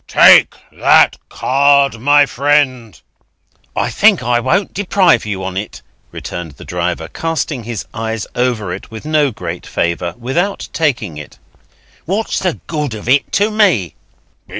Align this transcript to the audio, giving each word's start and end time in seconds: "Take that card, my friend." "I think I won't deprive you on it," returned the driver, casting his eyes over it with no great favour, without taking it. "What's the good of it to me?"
"Take 0.07 0.55
that 0.71 1.17
card, 1.29 1.99
my 1.99 2.25
friend." 2.25 2.99
"I 3.75 3.91
think 3.91 4.23
I 4.23 4.39
won't 4.39 4.73
deprive 4.73 5.27
you 5.27 5.43
on 5.43 5.57
it," 5.57 5.83
returned 6.11 6.53
the 6.53 6.65
driver, 6.65 7.07
casting 7.07 7.65
his 7.65 7.85
eyes 7.93 8.25
over 8.33 8.73
it 8.73 8.89
with 8.89 9.05
no 9.05 9.29
great 9.29 9.67
favour, 9.67 10.15
without 10.17 10.69
taking 10.73 11.17
it. 11.19 11.37
"What's 12.05 12.39
the 12.39 12.59
good 12.65 12.95
of 12.95 13.07
it 13.07 13.31
to 13.33 13.51
me?" 13.51 13.93